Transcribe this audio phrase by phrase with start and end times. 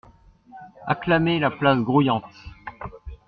[0.87, 2.23] Acclamait la place grouillante.